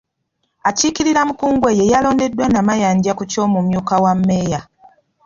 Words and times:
Akiikirira 0.69 1.21
Mukungwe 1.27 1.69
ye 1.79 1.85
yalondeddwa 1.93 2.45
Namayanja 2.53 3.11
ku 3.17 3.23
ky’omumyuka 3.31 3.93
wa 4.03 4.11
Mmeeya. 4.17 4.59